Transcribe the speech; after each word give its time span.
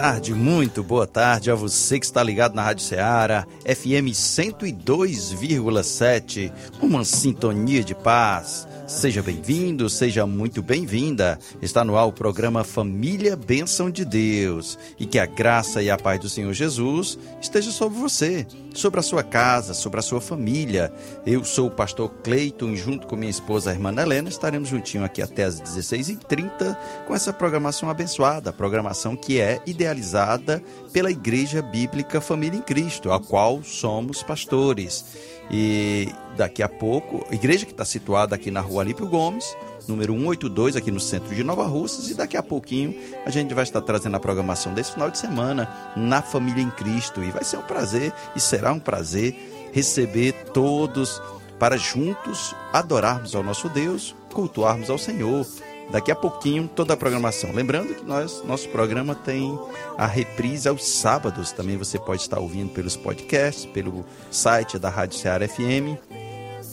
Tarde, 0.00 0.34
muito 0.34 0.82
boa 0.82 1.06
tarde 1.06 1.52
a 1.52 1.54
você 1.54 2.00
que 2.00 2.06
está 2.06 2.20
ligado 2.20 2.56
na 2.56 2.64
Rádio 2.64 2.84
Ceará, 2.84 3.46
FM 3.64 4.10
102,7, 4.10 6.50
uma 6.82 7.04
sintonia 7.04 7.84
de 7.84 7.94
paz. 7.94 8.66
Seja 8.86 9.22
bem-vindo, 9.22 9.88
seja 9.88 10.26
muito 10.26 10.62
bem-vinda. 10.62 11.38
Está 11.62 11.82
no 11.82 11.96
ar 11.96 12.04
o 12.04 12.12
programa 12.12 12.62
Família 12.62 13.34
Bênção 13.34 13.90
de 13.90 14.04
Deus. 14.04 14.78
E 14.98 15.06
que 15.06 15.18
a 15.18 15.24
graça 15.24 15.82
e 15.82 15.90
a 15.90 15.96
paz 15.96 16.20
do 16.20 16.28
Senhor 16.28 16.52
Jesus 16.52 17.18
esteja 17.40 17.70
sobre 17.70 17.98
você, 17.98 18.46
sobre 18.74 19.00
a 19.00 19.02
sua 19.02 19.22
casa, 19.22 19.72
sobre 19.72 20.00
a 20.00 20.02
sua 20.02 20.20
família. 20.20 20.92
Eu 21.24 21.42
sou 21.44 21.68
o 21.68 21.70
pastor 21.70 22.10
Cleiton 22.22 22.72
e 22.72 22.76
junto 22.76 23.06
com 23.06 23.16
minha 23.16 23.30
esposa, 23.30 23.70
a 23.70 23.72
irmã 23.72 23.90
Helena, 23.90 24.28
estaremos 24.28 24.68
juntinho 24.68 25.02
aqui 25.02 25.22
até 25.22 25.44
às 25.44 25.58
16h30 25.62 26.76
com 27.06 27.14
essa 27.14 27.32
programação 27.32 27.88
abençoada, 27.88 28.52
programação 28.52 29.16
que 29.16 29.40
é 29.40 29.62
idealizada 29.64 30.62
pela 30.92 31.10
Igreja 31.10 31.62
Bíblica 31.62 32.20
Família 32.20 32.58
em 32.58 32.62
Cristo, 32.62 33.10
a 33.12 33.18
qual 33.18 33.62
somos 33.62 34.22
pastores. 34.22 35.04
E 35.50 36.08
daqui 36.36 36.62
a 36.62 36.68
pouco, 36.68 37.26
igreja 37.32 37.66
que 37.66 37.72
está 37.72 37.84
situada 37.84 38.34
aqui 38.34 38.50
na 38.50 38.60
rua 38.60 38.82
Alípio 38.82 39.06
Gomes, 39.06 39.56
número 39.86 40.12
182, 40.14 40.76
aqui 40.76 40.90
no 40.90 41.00
centro 41.00 41.34
de 41.34 41.44
Nova 41.44 41.66
Russas. 41.66 42.10
E 42.10 42.14
daqui 42.14 42.36
a 42.36 42.42
pouquinho 42.42 42.94
a 43.24 43.30
gente 43.30 43.54
vai 43.54 43.64
estar 43.64 43.80
trazendo 43.80 44.16
a 44.16 44.20
programação 44.20 44.72
desse 44.72 44.92
final 44.92 45.10
de 45.10 45.18
semana 45.18 45.68
na 45.96 46.22
Família 46.22 46.62
em 46.62 46.70
Cristo. 46.70 47.22
E 47.22 47.30
vai 47.30 47.44
ser 47.44 47.58
um 47.58 47.62
prazer, 47.62 48.12
e 48.34 48.40
será 48.40 48.72
um 48.72 48.80
prazer, 48.80 49.70
receber 49.72 50.32
todos 50.52 51.20
para 51.58 51.76
juntos 51.76 52.54
adorarmos 52.72 53.34
ao 53.34 53.42
nosso 53.42 53.68
Deus, 53.68 54.14
cultuarmos 54.32 54.90
ao 54.90 54.98
Senhor 54.98 55.46
daqui 55.90 56.10
a 56.10 56.16
pouquinho 56.16 56.68
toda 56.68 56.94
a 56.94 56.96
programação. 56.96 57.52
Lembrando 57.52 57.94
que 57.94 58.04
nós, 58.04 58.42
nosso 58.44 58.68
programa 58.68 59.14
tem 59.14 59.58
a 59.96 60.06
reprise 60.06 60.68
aos 60.68 60.84
sábados. 60.86 61.52
Também 61.52 61.76
você 61.76 61.98
pode 61.98 62.22
estar 62.22 62.38
ouvindo 62.38 62.70
pelos 62.72 62.96
podcasts, 62.96 63.66
pelo 63.66 64.04
site 64.30 64.78
da 64.78 64.88
Rádio 64.88 65.18
Ceará 65.18 65.46
FM. 65.46 65.98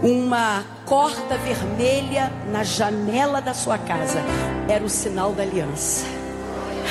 Uma 0.03 0.65
corda 0.87 1.37
vermelha 1.37 2.33
na 2.51 2.65
janela 2.65 3.43
da 3.43 3.53
sua 3.53 3.77
casa 3.77 4.23
era 4.67 4.83
o 4.83 4.89
sinal 4.89 5.33
da 5.33 5.43
aliança. 5.43 6.07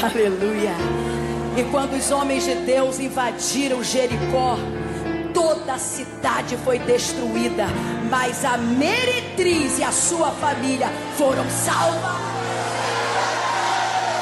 Aleluia. 0.03 0.75
E 1.57 1.63
quando 1.71 1.95
os 1.95 2.11
homens 2.11 2.43
de 2.45 2.53
Deus 2.53 2.99
invadiram 2.99 3.83
Jericó, 3.83 4.55
toda 5.33 5.73
a 5.73 5.79
cidade 5.79 6.57
foi 6.57 6.77
destruída, 6.77 7.65
mas 8.17 8.45
a 8.45 8.55
meretriz 8.55 9.77
e 9.77 9.83
a 9.83 9.91
sua 9.91 10.31
família 10.31 10.87
foram 11.17 11.43
salvas. 11.49 12.15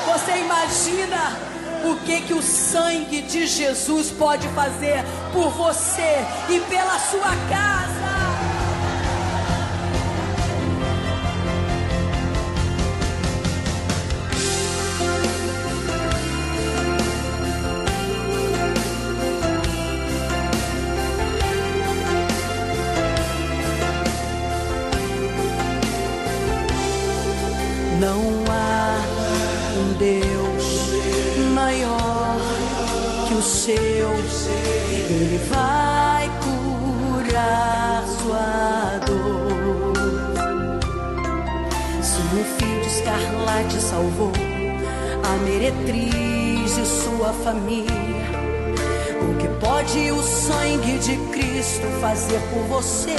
Você 0.08 0.32
imagina 0.40 1.38
o 1.86 1.96
que 2.04 2.22
que 2.22 2.34
o 2.34 2.42
sangue 2.42 3.22
de 3.22 3.46
Jesus 3.46 4.10
pode 4.10 4.48
fazer 4.50 5.06
por 5.32 5.52
você 5.52 6.26
e 6.50 6.60
pela 6.62 6.98
sua 6.98 7.36
casa? 7.48 7.83
Ele 34.50 35.40
vai 35.50 36.30
curar 36.44 38.04
sua 38.20 39.00
dor. 39.06 39.94
Se 42.02 42.20
um 42.22 42.44
fio 42.44 42.82
de 42.82 42.88
escarlate 42.88 43.82
salvou 43.82 44.32
a 45.24 45.38
meretriz 45.46 46.78
e 46.78 46.86
sua 46.86 47.34
família, 47.34 47.94
o 49.22 49.38
que 49.38 49.48
pode 49.66 50.12
o 50.12 50.22
sangue 50.22 50.98
de 51.00 51.18
Cristo 51.32 51.88
fazer 52.02 52.40
por 52.52 52.80
você? 52.80 53.16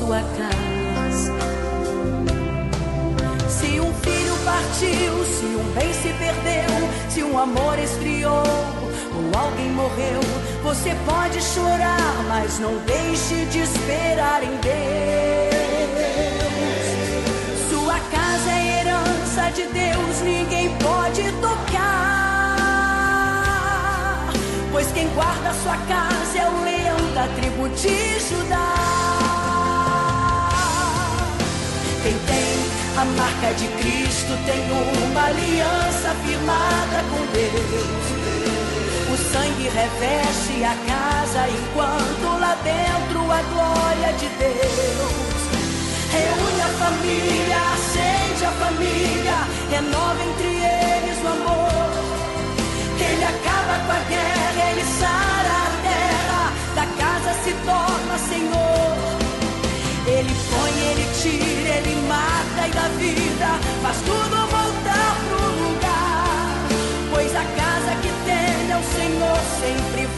sua 0.00 0.20
casa. 0.36 1.32
Se 3.48 3.80
um 3.80 3.92
filho 3.94 4.36
partiu, 4.44 5.24
se 5.24 5.44
um 5.44 5.72
bem 5.74 5.92
se 5.92 6.08
perdeu, 6.14 6.88
se 7.08 7.22
um 7.22 7.38
amor 7.38 7.78
esfriou 7.78 8.42
ou 9.20 9.38
alguém 9.38 9.70
morreu, 9.70 10.20
você 10.62 10.96
pode 11.06 11.42
chorar, 11.42 12.24
mas 12.28 12.58
não 12.58 12.76
deixe 12.86 13.44
de 13.46 13.60
esperar 13.60 14.42
em 14.42 14.56
Deus. 14.56 14.80
Sua 17.68 17.98
casa 17.98 18.50
é 18.50 18.80
herança 18.80 19.50
de 19.54 19.64
Deus, 19.64 20.20
ninguém 20.22 20.74
pode 20.76 21.30
tocar. 21.40 21.60
Pois 24.72 24.90
quem 24.92 25.08
guarda 25.10 25.52
sua 25.62 25.76
casa 25.76 26.38
é 26.38 26.48
o 26.48 26.64
leão 26.64 27.14
da 27.14 27.26
tribo 27.34 27.68
de 27.70 28.18
Judá. 28.20 28.74
Quem 32.02 32.14
tem 32.14 32.50
a 32.96 33.04
marca 33.04 33.54
de 33.54 33.68
Cristo 33.68 34.32
tem 34.46 34.60
uma 35.10 35.24
aliança 35.26 36.14
firmada 36.24 37.04
com 37.10 37.26
Deus. 37.32 38.19
Sangue 39.32 39.68
reveste 39.68 40.64
a 40.64 40.74
casa 40.90 41.48
enquanto 41.48 42.40
lá 42.40 42.56
dentro 42.64 43.20
a 43.30 43.42
glória 43.42 44.12
de 44.14 44.26
Deus. 44.26 45.40
Reúne 46.10 46.60
a 46.60 46.72
família, 46.82 47.58
acende 47.74 48.44
a 48.44 48.50
família, 48.50 49.36
renova 49.70 50.20
entre 50.20 50.48
eles 50.48 51.22
o 51.22 51.28
amor. 51.28 51.90
Ele 52.98 53.24
acaba 53.24 53.78
com 53.86 53.92
a 53.92 54.02
guerra, 54.08 54.70
ele 54.72 54.84
sara 54.98 55.54
a 55.62 55.70
terra, 55.86 56.52
da 56.74 56.86
casa 56.98 57.32
se 57.44 57.52
torna 57.64 58.18
senhor. 58.18 58.90
Ele 60.08 60.34
põe, 60.50 60.72
ele 60.90 61.06
tira, 61.22 61.76
ele 61.76 61.94
mata 62.08 62.66
e 62.66 62.70
dá 62.72 62.88
vida, 62.98 63.60
faz 63.80 63.96
tudo 63.98 64.39
sempre 69.58 70.09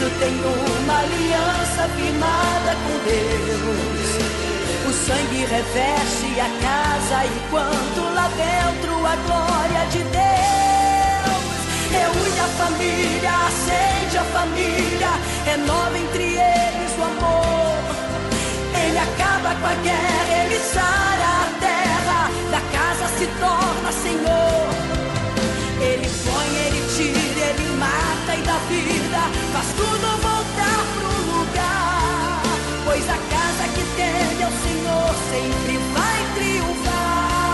Cristo 0.00 0.18
tem 0.18 0.32
uma 0.32 0.98
aliança 0.98 1.88
firmada 1.94 2.74
com 2.74 2.94
Deus. 3.04 4.08
O 4.88 4.92
sangue 4.92 5.44
reveste 5.44 6.40
a 6.40 6.48
casa 6.64 7.26
enquanto 7.26 8.14
lá 8.14 8.28
dentro 8.28 8.94
a 9.06 9.16
glória 9.26 9.86
de 9.90 9.98
Deus. 9.98 11.42
Reúne 11.92 12.40
a 12.40 12.48
família, 12.56 13.30
acende 13.46 14.16
a 14.16 14.24
família, 14.24 15.10
renova 15.44 15.98
entre 15.98 16.24
eles 16.24 16.92
o 16.98 17.02
amor. 17.02 17.76
Ele 18.82 18.98
acaba 18.98 19.54
com 19.54 19.66
a 19.66 19.74
guerra, 19.82 20.44
ele 20.44 20.58
sara 20.60 21.28
a 21.42 21.50
terra, 21.60 22.30
da 22.50 22.60
casa 22.72 23.06
se 23.18 23.26
torna 23.38 23.92
senhor. 23.92 24.70
Ele 25.82 26.08
põe, 26.24 26.56
ele 26.56 26.82
tira, 26.96 27.46
ele 27.50 27.76
mata 27.76 28.34
e 28.34 28.42
dá 28.42 28.56
vida, 28.68 29.50
tudo 30.00 30.16
voltar 30.18 30.80
pro 30.96 31.12
lugar. 31.38 32.42
Pois 32.84 33.08
a 33.08 33.16
casa 33.16 33.68
que 33.74 33.82
tem 33.96 34.42
é 34.42 34.46
o 34.46 34.52
Senhor 34.62 35.14
sempre 35.30 35.76
vai 35.92 36.20
triunfar. 36.34 37.50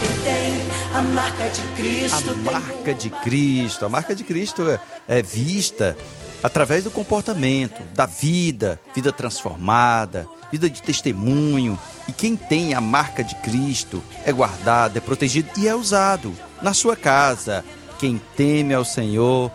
Quem 0.00 0.14
tem 0.24 0.52
a 0.94 1.02
marca 1.02 1.48
de 1.48 1.62
Cristo 1.76 2.30
A 2.30 2.34
marca 2.52 2.94
de 2.94 3.10
Cristo. 3.10 3.86
A 3.86 3.88
marca 3.88 4.14
de 4.14 4.24
Cristo 4.24 4.68
é, 4.68 4.80
é 5.08 5.22
vista 5.22 5.96
através 6.42 6.84
do 6.84 6.90
comportamento, 6.90 7.82
da 7.94 8.06
vida, 8.06 8.80
vida 8.94 9.10
transformada, 9.10 10.28
vida 10.52 10.70
de 10.70 10.82
testemunho. 10.82 11.78
E 12.06 12.12
quem 12.12 12.36
tem 12.36 12.74
a 12.74 12.80
marca 12.80 13.24
de 13.24 13.34
Cristo 13.36 14.02
é 14.24 14.32
guardado, 14.32 14.96
é 14.96 15.00
protegido 15.00 15.48
e 15.56 15.66
é 15.66 15.74
usado 15.74 16.32
na 16.62 16.74
sua 16.74 16.94
casa. 16.94 17.64
Quem 17.98 18.20
teme 18.36 18.72
ao 18.72 18.84
Senhor, 18.84 19.50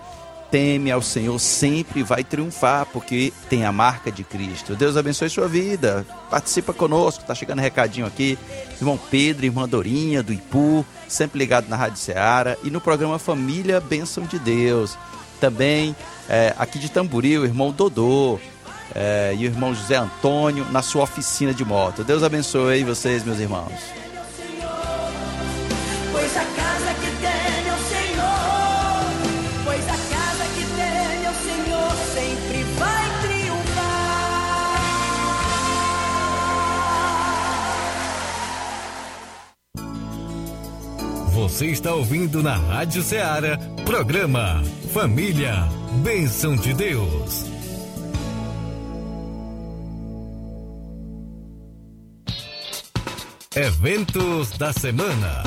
teme 0.54 0.92
ao 0.92 1.02
Senhor 1.02 1.40
sempre 1.40 2.04
vai 2.04 2.24
triunfar, 2.24 2.86
porque 2.94 3.34
tem 3.50 3.66
a 3.66 3.72
marca 3.72 4.12
de 4.12 4.24
Cristo. 4.24 4.76
Deus 4.76 4.96
abençoe 4.96 5.28
sua 5.28 5.48
vida. 5.48 6.06
Participa 6.30 6.72
conosco, 6.72 7.24
tá 7.26 7.34
chegando 7.34 7.58
recadinho 7.58 8.06
aqui. 8.06 8.38
Irmão 8.80 9.00
Pedro, 9.10 9.48
irmã 9.48 9.68
Dorinha, 9.68 10.22
do 10.22 10.32
Ipu, 10.32 10.86
sempre 11.08 11.40
ligado 11.40 11.68
na 11.68 11.76
Rádio 11.76 11.98
Ceará 11.98 12.56
e 12.64 12.70
no 12.70 12.80
programa 12.80 13.18
Família 13.18 13.82
Bênção 13.82 14.26
de 14.26 14.38
Deus. 14.38 14.96
Também 15.42 15.96
é, 16.30 16.54
aqui 16.56 16.78
de 16.78 16.88
Tamboril, 16.88 17.42
o 17.42 17.46
irmão 17.46 17.72
Dodô 17.72 18.40
é, 18.94 19.34
e 19.36 19.48
o 19.48 19.50
irmão 19.50 19.74
José 19.74 19.96
Antônio 19.96 20.68
na 20.70 20.84
sua 20.84 21.02
oficina 21.02 21.52
de 21.52 21.66
moto. 21.66 22.04
Deus 22.04 22.22
abençoe 22.22 22.84
vocês, 22.84 23.24
meus 23.24 23.40
irmãos. 23.40 23.74
Você 41.44 41.66
está 41.66 41.94
ouvindo 41.94 42.42
na 42.42 42.56
Rádio 42.56 43.04
Ceará, 43.04 43.58
programa 43.86 44.64
Família, 44.94 45.68
Bênção 46.02 46.56
de 46.56 46.74
Deus. 46.74 47.44
Eventos 53.54 54.58
da 54.58 54.72
semana. 54.72 55.44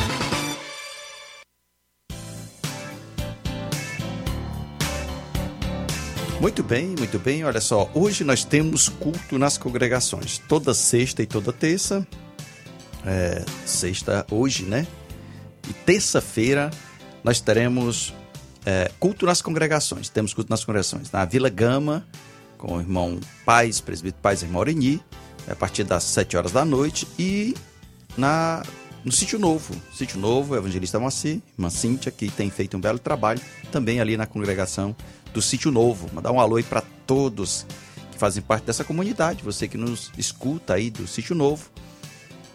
Muito 6.39 6.63
bem, 6.63 6.89
muito 6.89 7.19
bem. 7.19 7.43
Olha 7.43 7.63
só, 7.63 7.91
hoje 7.95 8.23
nós 8.23 8.45
temos 8.45 8.91
culto 8.91 9.39
nas 9.39 9.57
congregações. 9.57 10.37
Toda 10.47 10.75
sexta 10.75 11.23
e 11.23 11.27
toda 11.27 11.55
terça. 11.55 12.07
É, 13.07 13.43
sexta 13.65 14.27
hoje, 14.31 14.65
né? 14.65 14.87
E 15.69 15.73
terça-feira 15.73 16.71
nós 17.23 17.41
teremos 17.41 18.15
é, 18.65 18.91
culto 18.99 19.27
nas 19.27 19.43
congregações. 19.43 20.09
Temos 20.09 20.35
culto 20.35 20.51
nas 20.51 20.65
congregações. 20.65 21.11
Na 21.11 21.25
Vila 21.25 21.49
Gama, 21.49 22.07
com 22.59 22.77
o 22.77 22.81
irmão 22.81 23.19
Paz, 23.45 23.81
presbítero 23.81 24.21
Paz 24.23 24.43
e 24.43 24.47
Maureni, 24.47 25.03
a 25.49 25.55
partir 25.55 25.85
das 25.85 26.05
7 26.05 26.37
horas 26.37 26.53
da 26.53 26.65
noite. 26.65 27.07
E 27.19 27.55
na, 28.17 28.63
no 29.05 29.13
Sítio 29.13 29.39
Novo. 29.39 29.75
Sítio 29.95 30.19
Novo, 30.19 30.57
evangelista 30.57 30.99
Moacir, 30.99 31.41
irmã 31.57 31.71
Cíntia, 31.71 32.11
que 32.11 32.31
tem 32.31 32.51
feito 32.51 32.77
um 32.77 32.81
belo 32.81 32.99
trabalho, 32.99 33.41
também 33.71 34.01
ali 34.01 34.17
na 34.17 34.27
congregação 34.27 34.97
do 35.33 35.41
Sítio 35.41 35.71
Novo. 35.71 36.11
Mandar 36.13 36.33
um 36.33 36.41
alô 36.41 36.57
aí 36.57 36.63
para 36.63 36.83
todos 37.07 37.67
que 38.11 38.19
fazem 38.19 38.43
parte 38.43 38.65
dessa 38.65 38.83
comunidade, 38.83 39.43
você 39.43 39.69
que 39.69 39.77
nos 39.77 40.11
escuta 40.17 40.75
aí 40.75 40.91
do 40.91 41.07
Sítio 41.07 41.35
Novo. 41.35 41.71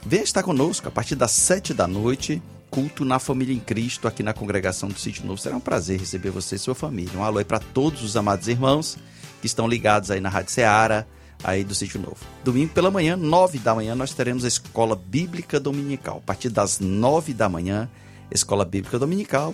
Venha 0.06 0.24
estar 0.24 0.42
conosco 0.42 0.88
a 0.88 0.92
partir 0.92 1.16
das 1.16 1.32
7 1.32 1.74
da 1.74 1.88
noite, 1.88 2.42
culto 2.72 3.04
na 3.04 3.20
família 3.20 3.54
em 3.54 3.60
Cristo, 3.60 4.08
aqui 4.08 4.24
na 4.24 4.34
congregação 4.34 4.88
do 4.88 4.98
Sítio 4.98 5.26
Novo. 5.26 5.40
Será 5.40 5.58
um 5.58 5.60
prazer 5.60 6.00
receber 6.00 6.30
você 6.30 6.56
e 6.56 6.60
sua 6.60 6.74
família. 6.74 7.20
Um 7.20 7.24
alô 7.24 7.38
aí 7.38 7.46
para 7.46 7.60
todos 7.60 8.02
os 8.02 8.16
amados 8.16 8.48
irmãos 8.48 8.98
que 9.42 9.46
estão 9.46 9.68
ligados 9.68 10.10
aí 10.10 10.22
na 10.22 10.30
Rádio 10.30 10.54
Ceará, 10.54 11.06
aí 11.44 11.66
do 11.66 11.76
Sítio 11.76 12.00
Novo. 12.00 12.18
Domingo 12.46 12.74
pela 12.74 12.90
manhã, 12.90 13.18
9 13.18 13.60
da 13.60 13.76
manhã, 13.76 13.94
nós 13.94 14.14
teremos 14.14 14.46
a 14.46 14.48
Escola 14.48 14.96
Bíblica 14.96 15.60
Dominical. 15.60 16.20
A 16.20 16.22
partir 16.22 16.50
das 16.50 16.80
9 16.80 17.34
da 17.34 17.50
manhã, 17.50 17.90
Escola 18.32 18.64
Bíblica 18.64 18.98
Dominical. 18.98 19.54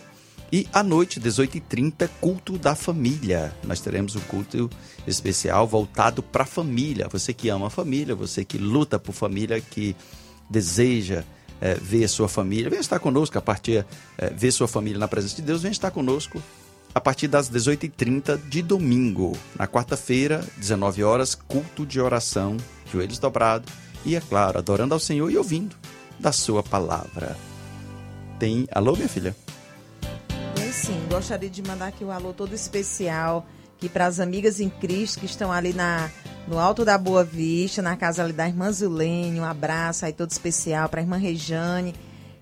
E 0.51 0.67
à 0.71 0.83
noite, 0.83 1.19
18h30, 1.19 2.07
culto 2.21 2.57
da 2.57 2.75
família. 2.75 3.53
Nós 3.63 3.81
teremos 3.81 4.15
um 4.15 4.21
culto 4.21 4.69
especial 5.07 5.67
voltado 5.67 6.21
para 6.21 6.43
a 6.43 6.47
família. 6.47 7.07
Você 7.09 7.33
que 7.33 7.49
ama 7.49 7.67
a 7.67 7.71
família, 7.71 8.15
você 8.15 8.45
que 8.45 8.59
luta 8.59 8.99
por 8.99 9.13
família, 9.13 9.59
que 9.59 9.95
deseja 10.49 11.25
é, 11.61 11.73
ver 11.75 12.07
sua 12.07 12.27
família, 12.27 12.69
venha 12.69 12.81
estar 12.81 12.99
conosco 12.99 13.37
a 13.37 13.41
partir, 13.41 13.85
é, 14.17 14.29
ver 14.29 14.51
sua 14.51 14.67
família 14.67 14.99
na 14.99 15.07
presença 15.07 15.35
de 15.35 15.41
Deus, 15.41 15.61
venha 15.61 15.71
estar 15.71 15.91
conosco 15.91 16.41
a 16.93 17.01
partir 17.01 17.27
das 17.27 17.49
18h30 17.49 18.39
de 18.47 18.61
domingo. 18.61 19.37
Na 19.57 19.67
quarta-feira, 19.67 20.43
19 20.57 21.03
horas, 21.03 21.35
culto 21.35 21.85
de 21.85 21.99
oração, 21.99 22.57
joelhos 22.91 23.19
dobrados 23.19 23.71
e, 24.05 24.15
é 24.15 24.21
claro, 24.21 24.57
adorando 24.57 24.93
ao 24.93 24.99
Senhor 24.99 25.29
e 25.29 25.37
ouvindo 25.37 25.75
da 26.19 26.31
sua 26.31 26.63
palavra. 26.63 27.35
Tem. 28.39 28.67
Alô, 28.71 28.95
minha 28.95 29.09
filha? 29.09 29.35
Tem 30.55 30.71
sim. 30.71 30.99
Gostaria 31.09 31.49
de 31.49 31.61
mandar 31.61 31.87
aqui 31.87 32.03
um 32.03 32.11
alô 32.11 32.33
todo 32.33 32.53
especial 32.53 33.45
aqui 33.77 33.87
para 33.87 34.07
as 34.07 34.19
amigas 34.19 34.59
em 34.59 34.69
Cristo 34.69 35.19
que 35.19 35.25
estão 35.27 35.51
ali 35.51 35.71
na, 35.71 36.09
no 36.47 36.57
Alto 36.57 36.85
da 36.85 36.97
Boa 36.97 37.23
Vista, 37.23 37.81
na 37.81 37.97
casa 37.97 38.23
ali 38.23 38.31
da 38.31 38.47
irmã 38.47 38.71
Zulene. 38.71 39.39
Um 39.39 39.43
abraço 39.43 40.05
aí 40.05 40.13
todo 40.13 40.31
especial 40.31 40.87
para 40.87 41.01
a 41.01 41.03
irmã 41.03 41.17
Rejane 41.17 41.93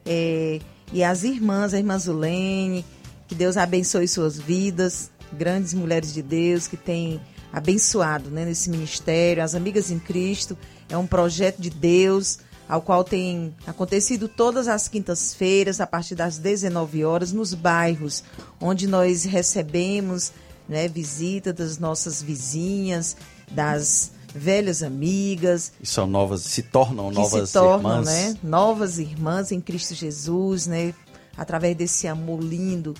é, 0.06 0.60
e 0.94 1.04
as 1.04 1.24
irmãs, 1.24 1.74
a 1.74 1.78
irmã 1.78 1.98
Zulene. 1.98 2.86
Que 3.28 3.34
Deus 3.34 3.58
abençoe 3.58 4.08
suas 4.08 4.38
vidas, 4.38 5.10
grandes 5.34 5.74
mulheres 5.74 6.14
de 6.14 6.22
Deus 6.22 6.68
que 6.68 6.78
têm 6.78 7.20
abençoado 7.52 8.30
né, 8.30 8.46
nesse 8.46 8.70
ministério. 8.70 9.44
As 9.44 9.56
Amigas 9.56 9.90
em 9.90 9.98
Cristo 9.98 10.56
é 10.88 10.96
um 10.96 11.08
projeto 11.08 11.60
de 11.60 11.72
Deus 11.72 12.40
ao 12.70 12.82
qual 12.82 13.04
tem 13.04 13.56
acontecido 13.66 14.28
todas 14.28 14.68
as 14.68 14.88
quintas-feiras, 14.88 15.80
a 15.80 15.88
partir 15.88 16.16
das 16.16 16.38
19 16.38 17.06
horas, 17.06 17.32
nos 17.32 17.54
bairros, 17.54 18.24
onde 18.60 18.88
nós 18.88 19.24
recebemos 19.24 20.32
né, 20.68 20.88
visita 20.88 21.54
das 21.54 21.78
nossas 21.78 22.22
vizinhas, 22.24 23.16
das 23.52 24.12
velhas 24.34 24.84
amigas. 24.84 25.72
E 25.82 25.86
são 25.86 26.06
novas, 26.06 26.42
se 26.42 26.62
tornam 26.64 27.10
novas 27.10 27.50
se 27.50 27.54
tornam, 27.54 28.00
irmãs. 28.00 28.06
Né, 28.06 28.38
novas 28.44 29.00
irmãs 29.00 29.52
em 29.52 29.62
Cristo 29.62 29.96
Jesus, 29.96 30.68
né, 30.68 30.94
através 31.38 31.76
desse 31.76 32.08
amor 32.08 32.42
lindo 32.42 32.94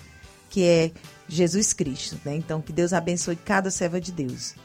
que 0.50 0.64
é 0.64 0.92
Jesus 1.28 1.74
Cristo. 1.74 2.18
Né? 2.24 2.38
Então, 2.38 2.62
que 2.62 2.72
Deus 2.72 2.94
abençoe 2.94 3.36
cada 3.36 3.70
serva 3.70 4.00
de 4.00 4.14
Deus. 4.14 4.56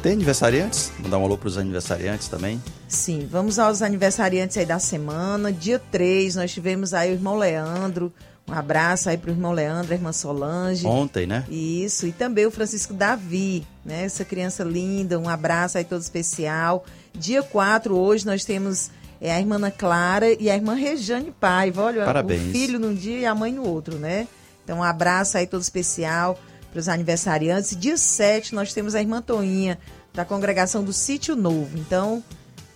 Tem 0.00 0.12
aniversariantes? 0.12 0.92
Mandar 1.00 1.18
um 1.18 1.24
alô 1.24 1.36
para 1.36 1.48
os 1.48 1.58
aniversariantes 1.58 2.28
também. 2.28 2.62
Sim, 2.86 3.26
vamos 3.28 3.58
aos 3.58 3.82
aniversariantes 3.82 4.56
aí 4.56 4.64
da 4.64 4.78
semana. 4.78 5.52
Dia 5.52 5.80
3, 5.90 6.36
nós 6.36 6.52
tivemos 6.52 6.94
aí 6.94 7.10
o 7.10 7.14
irmão 7.14 7.36
Leandro. 7.36 8.12
Um 8.48 8.54
abraço 8.54 9.08
aí 9.08 9.18
para 9.18 9.30
o 9.30 9.32
irmão 9.32 9.52
Leandro, 9.52 9.92
a 9.92 9.96
irmã 9.96 10.12
Solange. 10.12 10.86
Ontem, 10.86 11.26
né? 11.26 11.44
Isso, 11.50 12.06
e 12.06 12.12
também 12.12 12.46
o 12.46 12.50
Francisco 12.50 12.94
Davi, 12.94 13.66
né? 13.84 14.04
Essa 14.04 14.24
criança 14.24 14.62
linda, 14.62 15.18
um 15.18 15.28
abraço 15.28 15.78
aí 15.78 15.84
todo 15.84 16.00
especial. 16.00 16.84
Dia 17.12 17.42
4, 17.42 17.96
hoje, 17.96 18.24
nós 18.24 18.44
temos 18.44 18.90
é, 19.20 19.32
a 19.32 19.40
irmã 19.40 19.56
Ana 19.56 19.70
Clara 19.70 20.30
e 20.30 20.48
a 20.48 20.54
irmã 20.54 20.74
Rejane 20.74 21.32
Paiva. 21.32 21.82
Olha, 21.82 22.04
Parabéns. 22.04 22.48
o 22.48 22.52
filho 22.52 22.78
num 22.78 22.94
dia 22.94 23.18
e 23.18 23.26
a 23.26 23.34
mãe 23.34 23.52
no 23.52 23.66
outro, 23.66 23.98
né? 23.98 24.28
Então, 24.62 24.78
um 24.78 24.82
abraço 24.82 25.36
aí 25.36 25.46
todo 25.46 25.62
especial 25.62 26.38
para 26.70 26.78
os 26.78 26.88
aniversariantes. 26.88 27.76
Dia 27.76 27.96
7, 27.96 28.54
nós 28.54 28.72
temos 28.72 28.94
a 28.94 29.00
irmã 29.00 29.20
Toinha, 29.20 29.78
da 30.14 30.24
congregação 30.24 30.84
do 30.84 30.92
Sítio 30.92 31.34
Novo. 31.34 31.76
Então, 31.76 32.22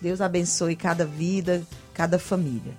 Deus 0.00 0.20
abençoe 0.20 0.74
cada 0.74 1.04
vida, 1.04 1.62
cada 1.94 2.18
família. 2.18 2.74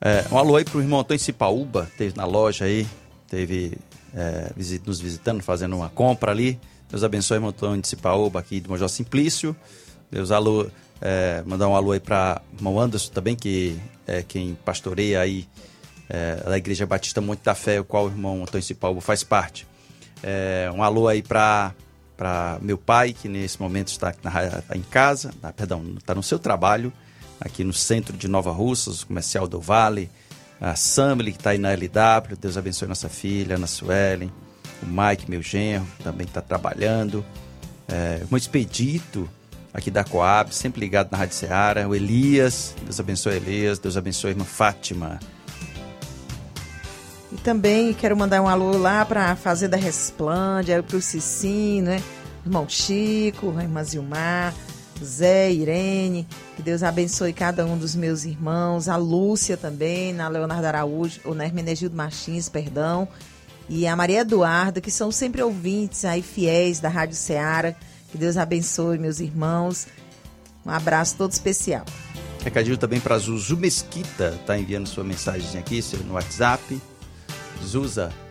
É, 0.00 0.24
um 0.30 0.38
alô 0.38 0.56
aí 0.56 0.64
pro 0.64 0.80
irmão 0.80 1.00
Antônio 1.00 1.20
Cipaúba, 1.20 1.90
teve 1.96 2.16
na 2.16 2.24
loja 2.24 2.66
aí, 2.66 2.86
teve 3.28 3.78
é, 4.14 4.52
visit, 4.54 4.86
nos 4.86 5.00
visitando, 5.00 5.42
fazendo 5.42 5.76
uma 5.76 5.88
compra 5.88 6.32
ali. 6.32 6.60
Deus 6.88 7.02
abençoe, 7.02 7.36
irmão 7.36 7.50
Antônio 7.50 7.84
Cipaúba 7.84 8.40
aqui 8.40 8.60
do 8.60 8.70
Major 8.70 8.88
Simplício. 8.88 9.56
Deus 10.10 10.30
alô, 10.30 10.66
é, 11.00 11.42
mandar 11.46 11.68
um 11.68 11.74
alô 11.74 11.92
aí 11.92 12.00
para 12.00 12.40
irmão 12.54 12.78
Anderson 12.78 13.12
também, 13.12 13.34
que 13.34 13.78
é 14.06 14.22
quem 14.22 14.54
pastoreia 14.64 15.20
aí 15.20 15.48
é, 16.08 16.36
da 16.36 16.56
Igreja 16.56 16.86
Batista 16.86 17.20
Monte 17.20 17.42
da 17.42 17.54
Fé, 17.54 17.80
o 17.80 17.84
qual 17.84 18.06
o 18.06 18.08
irmão 18.08 18.42
Antônio 18.42 18.62
Cipaúba 18.62 19.00
faz 19.00 19.24
parte. 19.24 19.66
É, 20.22 20.70
um 20.74 20.82
alô 20.82 21.08
aí 21.08 21.22
para 21.22 21.74
meu 22.60 22.78
pai, 22.78 23.12
que 23.12 23.28
nesse 23.28 23.60
momento 23.60 23.88
está 23.88 24.14
na, 24.22 24.62
em 24.74 24.82
casa, 24.82 25.32
perdão, 25.56 25.82
está 25.98 26.14
no 26.14 26.22
seu 26.22 26.38
trabalho, 26.38 26.92
aqui 27.40 27.64
no 27.64 27.72
centro 27.72 28.16
de 28.16 28.28
Nova 28.28 28.50
Russas, 28.50 29.04
comercial 29.04 29.46
do 29.46 29.60
Vale, 29.60 30.10
a 30.60 30.74
Samely, 30.74 31.32
que 31.32 31.38
está 31.38 31.50
aí 31.50 31.58
na 31.58 31.72
LW, 31.72 32.36
Deus 32.40 32.56
abençoe 32.56 32.88
nossa 32.88 33.08
filha, 33.08 33.56
Ana 33.56 33.66
Suelen, 33.66 34.32
o 34.82 34.86
Mike, 34.86 35.30
meu 35.30 35.42
genro, 35.42 35.86
também 36.02 36.26
está 36.26 36.40
trabalhando, 36.40 37.24
é, 37.88 38.22
o 38.30 38.36
Expedito, 38.36 39.28
aqui 39.72 39.90
da 39.90 40.02
Coab, 40.02 40.54
sempre 40.54 40.80
ligado 40.80 41.10
na 41.12 41.18
Rádio 41.18 41.34
Seara, 41.34 41.86
o 41.86 41.94
Elias, 41.94 42.74
Deus 42.82 42.98
abençoe 42.98 43.36
Elias, 43.36 43.78
Deus 43.78 43.96
abençoe 43.96 44.30
a 44.30 44.32
irmã 44.32 44.44
Fátima, 44.44 45.20
e 47.32 47.36
também 47.36 47.92
quero 47.92 48.16
mandar 48.16 48.40
um 48.40 48.48
alô 48.48 48.78
lá 48.78 49.04
para 49.04 49.32
a 49.32 49.36
Fazenda 49.36 49.76
Resplande, 49.76 50.70
para 50.82 50.96
o 50.96 51.02
Cicinho, 51.02 51.84
né? 51.84 52.02
Irmão 52.44 52.68
Chico, 52.68 53.54
irmã 53.60 53.82
Zilmar, 53.82 54.54
Zé, 55.04 55.52
Irene, 55.52 56.26
que 56.56 56.62
Deus 56.62 56.82
abençoe 56.82 57.32
cada 57.32 57.66
um 57.66 57.76
dos 57.76 57.94
meus 57.94 58.24
irmãos, 58.24 58.88
a 58.88 58.96
Lúcia 58.96 59.56
também, 59.56 60.12
na 60.12 60.28
Leonardo 60.28 60.66
Araújo, 60.66 61.20
na 61.34 61.44
Hermenegildo 61.44 61.94
Martins, 61.94 62.48
perdão, 62.48 63.06
e 63.68 63.86
a 63.86 63.94
Maria 63.96 64.20
Eduarda, 64.20 64.80
que 64.80 64.90
são 64.90 65.10
sempre 65.10 65.42
ouvintes 65.42 66.04
aí 66.04 66.22
fiéis 66.22 66.80
da 66.80 66.88
Rádio 66.88 67.16
Ceará. 67.16 67.74
Que 68.10 68.16
Deus 68.16 68.36
abençoe 68.36 68.98
meus 68.98 69.20
irmãos. 69.20 69.86
Um 70.64 70.70
abraço 70.70 71.16
todo 71.16 71.32
especial. 71.32 71.84
Recadinho 72.42 72.78
também 72.78 73.00
para 73.00 73.18
Zuzu 73.18 73.56
Mesquita, 73.56 74.38
tá 74.46 74.56
enviando 74.56 74.86
sua 74.86 75.02
mensagem 75.02 75.58
aqui 75.58 75.80
no 76.04 76.14
WhatsApp. 76.14 76.80
Zuza. 77.64 78.25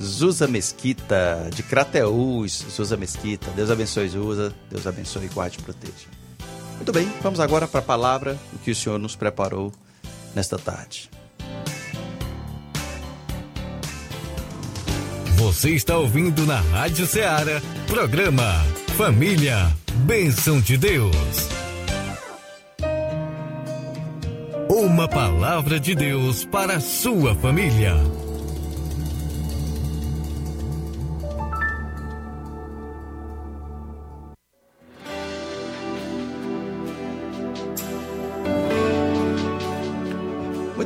Zuza 0.00 0.46
Mesquita, 0.46 1.48
de 1.54 1.62
Crateús, 1.62 2.64
Zuza 2.70 2.96
Mesquita. 2.96 3.50
Deus 3.52 3.70
abençoe, 3.70 4.08
Zuza. 4.08 4.54
Deus 4.70 4.86
abençoe, 4.86 5.28
guarde 5.28 5.58
e 5.58 5.62
proteja. 5.62 6.06
Muito 6.76 6.92
bem, 6.92 7.10
vamos 7.22 7.40
agora 7.40 7.68
para 7.68 7.80
a 7.80 7.82
palavra, 7.82 8.38
o 8.52 8.58
que 8.58 8.70
o 8.70 8.74
Senhor 8.74 8.98
nos 8.98 9.14
preparou 9.14 9.72
nesta 10.34 10.58
tarde. 10.58 11.08
Você 15.36 15.70
está 15.70 15.96
ouvindo 15.98 16.46
na 16.46 16.60
Rádio 16.60 17.06
Ceará, 17.06 17.60
programa 17.86 18.64
Família, 18.96 19.74
Bênção 20.06 20.60
de 20.60 20.76
Deus. 20.76 21.14
Uma 24.68 25.08
palavra 25.08 25.78
de 25.78 25.94
Deus 25.94 26.44
para 26.44 26.76
a 26.76 26.80
sua 26.80 27.34
família. 27.34 27.94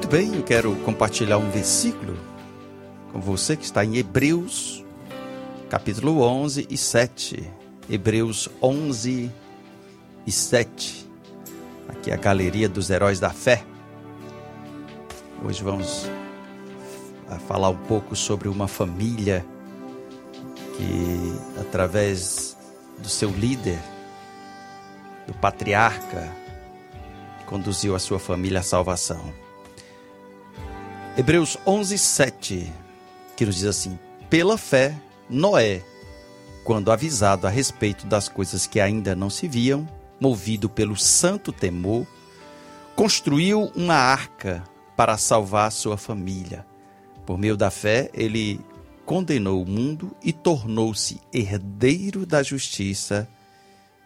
Muito 0.08 0.22
bem, 0.22 0.36
eu 0.36 0.42
quero 0.42 0.74
compartilhar 0.86 1.36
um 1.36 1.50
versículo 1.50 2.16
com 3.12 3.20
você 3.20 3.54
que 3.54 3.64
está 3.64 3.84
em 3.84 3.98
Hebreus, 3.98 4.82
capítulo 5.68 6.22
11 6.22 6.66
e 6.70 6.78
7. 6.78 7.52
Hebreus 7.90 8.48
11 8.62 9.30
e 10.26 10.32
7. 10.32 11.06
Aqui 11.90 12.10
é 12.10 12.14
a 12.14 12.16
galeria 12.16 12.70
dos 12.70 12.88
heróis 12.88 13.20
da 13.20 13.28
fé. 13.28 13.62
Hoje 15.44 15.62
vamos 15.62 16.08
falar 17.46 17.68
um 17.68 17.76
pouco 17.76 18.16
sobre 18.16 18.48
uma 18.48 18.66
família 18.66 19.44
que, 20.78 21.60
através 21.60 22.56
do 22.96 23.10
seu 23.10 23.28
líder, 23.28 23.78
do 25.26 25.34
patriarca, 25.34 26.34
conduziu 27.44 27.94
a 27.94 27.98
sua 27.98 28.18
família 28.18 28.60
à 28.60 28.62
salvação. 28.62 29.47
Hebreus 31.18 31.58
11, 31.66 31.98
7, 31.98 32.72
que 33.36 33.44
nos 33.44 33.56
diz 33.56 33.64
assim: 33.64 33.98
Pela 34.30 34.56
fé, 34.56 34.94
Noé, 35.28 35.82
quando 36.62 36.92
avisado 36.92 37.44
a 37.44 37.50
respeito 37.50 38.06
das 38.06 38.28
coisas 38.28 38.68
que 38.68 38.78
ainda 38.78 39.16
não 39.16 39.28
se 39.28 39.48
viam, 39.48 39.84
movido 40.20 40.68
pelo 40.68 40.96
santo 40.96 41.50
temor, 41.50 42.06
construiu 42.94 43.64
uma 43.74 43.96
arca 43.96 44.62
para 44.96 45.18
salvar 45.18 45.72
sua 45.72 45.96
família. 45.96 46.64
Por 47.26 47.36
meio 47.36 47.56
da 47.56 47.68
fé, 47.68 48.10
ele 48.14 48.60
condenou 49.04 49.60
o 49.60 49.66
mundo 49.66 50.16
e 50.22 50.32
tornou-se 50.32 51.20
herdeiro 51.32 52.24
da 52.24 52.44
justiça, 52.44 53.28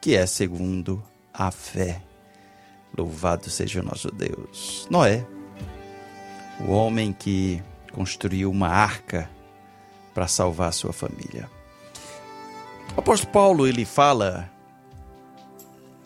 que 0.00 0.14
é 0.14 0.24
segundo 0.24 1.02
a 1.30 1.50
fé. 1.50 2.00
Louvado 2.96 3.50
seja 3.50 3.80
o 3.80 3.84
nosso 3.84 4.10
Deus. 4.10 4.86
Noé 4.90 5.26
o 6.66 6.70
homem 6.70 7.12
que 7.12 7.62
construiu 7.92 8.50
uma 8.50 8.68
arca 8.68 9.28
para 10.14 10.28
salvar 10.28 10.72
sua 10.72 10.92
família. 10.92 11.50
O 12.96 13.00
apóstolo 13.00 13.32
Paulo 13.32 13.66
ele 13.66 13.84
fala 13.84 14.50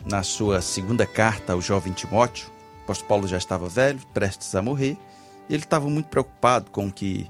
na 0.04 0.22
sua 0.22 0.60
segunda 0.62 1.04
carta 1.04 1.52
ao 1.52 1.60
jovem 1.60 1.92
Timóteo, 1.92 2.50
apóstolo 2.84 3.08
Paulo 3.08 3.28
já 3.28 3.36
estava 3.36 3.68
velho, 3.68 4.00
prestes 4.14 4.54
a 4.54 4.62
morrer, 4.62 4.96
e 5.48 5.54
ele 5.54 5.64
estava 5.64 5.88
muito 5.90 6.06
preocupado 6.06 6.70
com 6.70 6.86
o 6.86 6.92
que, 6.92 7.28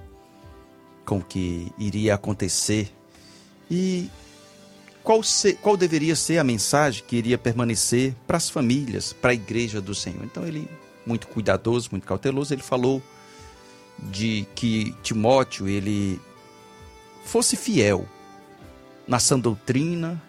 com 1.05 1.19
o 1.19 1.23
que 1.23 1.73
iria 1.79 2.15
acontecer. 2.15 2.95
E 3.71 4.11
qual, 5.03 5.23
se, 5.23 5.55
qual 5.55 5.77
deveria 5.77 6.15
ser 6.15 6.39
a 6.39 6.45
mensagem 6.45 7.03
que 7.07 7.17
iria 7.17 7.39
permanecer 7.39 8.15
para 8.27 8.37
as 8.37 8.51
famílias, 8.51 9.13
para 9.13 9.31
a 9.31 9.35
igreja 9.35 9.81
do 9.81 9.95
Senhor? 9.95 10.23
Então 10.25 10.47
ele, 10.47 10.69
muito 11.07 11.27
cuidadoso, 11.29 11.89
muito 11.91 12.07
cauteloso, 12.07 12.53
ele 12.53 12.63
falou 12.63 13.03
de 13.99 14.47
que 14.55 14.95
Timóteo 15.03 15.69
ele 15.69 16.21
fosse 17.25 17.57
fiel 17.57 18.07
na 19.07 19.19
sã 19.19 19.39
doutrina, 19.39 20.21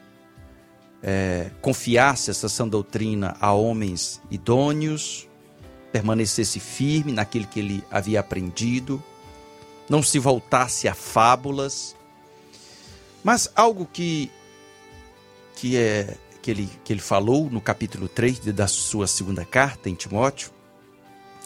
é, 1.01 1.51
confiasse 1.61 2.31
essa 2.31 2.49
sã 2.49 2.67
doutrina 2.67 3.35
a 3.39 3.51
homens 3.51 4.21
idôneos, 4.29 5.27
permanecesse 5.91 6.59
firme 6.59 7.11
naquilo 7.11 7.47
que 7.47 7.59
ele 7.59 7.83
havia 7.89 8.19
aprendido, 8.19 9.01
não 9.89 10.03
se 10.03 10.19
voltasse 10.19 10.87
a 10.87 10.93
fábulas. 10.93 11.95
Mas 13.23 13.49
algo 13.55 13.85
que, 13.85 14.31
que, 15.55 15.75
é, 15.75 16.15
que, 16.41 16.51
ele, 16.51 16.69
que 16.83 16.93
ele 16.93 17.01
falou 17.01 17.49
no 17.49 17.61
capítulo 17.61 18.07
3 18.07 18.39
da 18.53 18.67
sua 18.67 19.07
segunda 19.07 19.45
carta 19.45 19.89
em 19.89 19.95
Timóteo, 19.95 20.51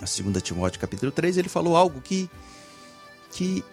na 0.01 0.08
segunda 0.08 0.41
Timóteo 0.41 0.81
capítulo 0.81 1.12
3, 1.12 1.38
ele 1.38 1.48
falou 1.48 1.77
algo 1.77 2.01
que, 2.01 2.27
que 3.31 3.63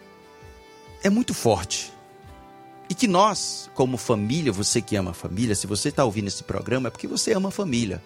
é 1.03 1.09
muito 1.09 1.33
forte. 1.33 1.91
E 2.87 2.93
que 2.93 3.07
nós, 3.07 3.69
como 3.73 3.97
família, 3.97 4.51
você 4.51 4.79
que 4.79 4.95
ama 4.95 5.11
a 5.11 5.13
família, 5.13 5.55
se 5.55 5.65
você 5.65 5.89
está 5.89 6.05
ouvindo 6.05 6.27
esse 6.27 6.43
programa, 6.43 6.87
é 6.87 6.91
porque 6.91 7.07
você 7.07 7.33
ama 7.33 7.49
a 7.49 7.51
família. 7.51 8.01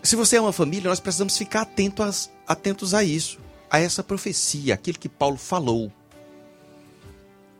Se 0.00 0.14
você 0.14 0.36
ama 0.36 0.50
a 0.50 0.52
família, 0.52 0.88
nós 0.88 1.00
precisamos 1.00 1.36
ficar 1.36 1.62
atentos, 1.62 2.30
atentos 2.46 2.94
a 2.94 3.02
isso, 3.02 3.40
a 3.68 3.80
essa 3.80 4.02
profecia, 4.04 4.74
aquilo 4.74 4.98
que 4.98 5.08
Paulo 5.08 5.36
falou. 5.36 5.92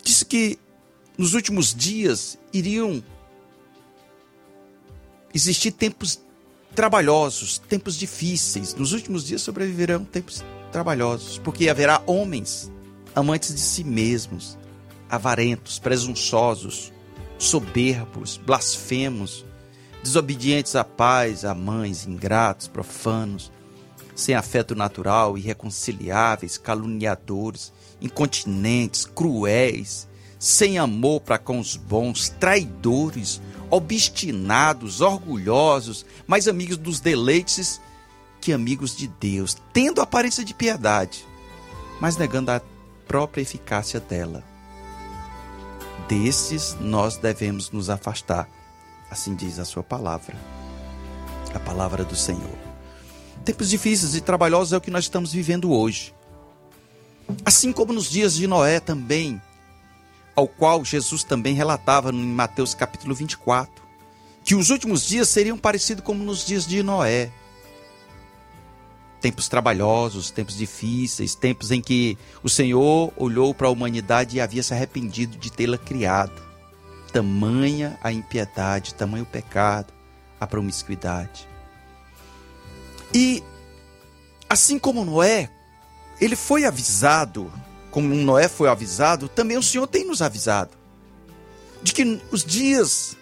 Disse 0.04 0.24
que 0.24 0.58
nos 1.18 1.34
últimos 1.34 1.74
dias 1.74 2.38
iriam 2.52 3.02
existir 5.32 5.72
tempos 5.72 6.20
trabalhosos, 6.74 7.58
tempos 7.58 7.96
difíceis. 7.96 8.74
Nos 8.74 8.92
últimos 8.92 9.24
dias 9.24 9.42
sobreviverão 9.42 10.04
tempos 10.04 10.44
trabalhosos, 10.72 11.38
porque 11.38 11.68
haverá 11.68 12.02
homens 12.06 12.70
amantes 13.14 13.54
de 13.54 13.60
si 13.60 13.84
mesmos, 13.84 14.58
avarentos, 15.08 15.78
presunçosos, 15.78 16.92
soberbos, 17.38 18.36
blasfemos, 18.44 19.44
desobedientes 20.02 20.74
a 20.74 20.84
pais, 20.84 21.44
a 21.44 21.54
mães, 21.54 22.06
ingratos, 22.06 22.68
profanos, 22.68 23.52
sem 24.14 24.34
afeto 24.34 24.74
natural, 24.74 25.38
irreconciliáveis, 25.38 26.58
caluniadores, 26.58 27.72
incontinentes, 28.00 29.04
cruéis, 29.04 30.08
sem 30.38 30.78
amor 30.78 31.20
para 31.20 31.38
com 31.38 31.58
os 31.58 31.76
bons, 31.76 32.28
traidores, 32.28 33.40
obstinados, 33.74 35.00
orgulhosos, 35.00 36.04
mais 36.26 36.48
amigos 36.48 36.76
dos 36.76 37.00
deleites 37.00 37.80
que 38.40 38.52
amigos 38.52 38.94
de 38.96 39.08
Deus, 39.08 39.56
tendo 39.72 40.00
aparência 40.00 40.44
de 40.44 40.52
piedade, 40.52 41.26
mas 42.00 42.16
negando 42.16 42.50
a 42.50 42.60
própria 43.06 43.42
eficácia 43.42 43.98
dela 44.00 44.44
desses 46.08 46.76
nós 46.80 47.16
devemos 47.16 47.70
nos 47.70 47.90
afastar. 47.90 48.48
Assim 49.10 49.34
diz 49.34 49.58
a 49.58 49.64
sua 49.64 49.82
palavra, 49.82 50.36
a 51.54 51.58
palavra 51.58 52.04
do 52.04 52.16
Senhor. 52.16 52.58
Tempos 53.44 53.68
difíceis 53.68 54.14
e 54.14 54.20
trabalhosos 54.20 54.72
é 54.72 54.76
o 54.76 54.80
que 54.80 54.90
nós 54.90 55.04
estamos 55.04 55.32
vivendo 55.32 55.72
hoje. 55.72 56.14
Assim 57.44 57.72
como 57.72 57.92
nos 57.92 58.10
dias 58.10 58.34
de 58.34 58.46
Noé 58.46 58.80
também, 58.80 59.40
ao 60.34 60.48
qual 60.48 60.84
Jesus 60.84 61.24
também 61.24 61.54
relatava 61.54 62.10
em 62.10 62.26
Mateus 62.26 62.74
capítulo 62.74 63.14
24, 63.14 63.84
que 64.44 64.54
os 64.54 64.70
últimos 64.70 65.06
dias 65.06 65.28
seriam 65.28 65.56
parecidos 65.56 66.04
como 66.04 66.24
nos 66.24 66.46
dias 66.46 66.66
de 66.66 66.82
Noé 66.82 67.30
tempos 69.24 69.48
trabalhosos, 69.48 70.30
tempos 70.30 70.54
difíceis, 70.54 71.34
tempos 71.34 71.70
em 71.70 71.80
que 71.80 72.18
o 72.42 72.48
Senhor 72.50 73.10
olhou 73.16 73.54
para 73.54 73.68
a 73.68 73.70
humanidade 73.70 74.36
e 74.36 74.40
havia 74.40 74.62
se 74.62 74.74
arrependido 74.74 75.38
de 75.38 75.50
tê-la 75.50 75.78
criado. 75.78 76.42
Tamanha 77.10 77.98
a 78.02 78.12
impiedade, 78.12 78.92
tamanho 78.92 79.22
o 79.22 79.26
pecado, 79.26 79.94
a 80.38 80.46
promiscuidade. 80.46 81.48
E 83.14 83.42
assim 84.46 84.78
como 84.78 85.06
Noé, 85.06 85.48
ele 86.20 86.36
foi 86.36 86.66
avisado, 86.66 87.50
como 87.94 88.12
Noé 88.12 88.48
foi 88.48 88.68
avisado, 88.68 89.28
também 89.28 89.56
o 89.56 89.62
Senhor 89.62 89.86
tem 89.86 90.04
nos 90.04 90.20
avisado 90.20 90.76
de 91.80 91.94
que 91.94 92.20
os 92.32 92.44
dias 92.44 93.16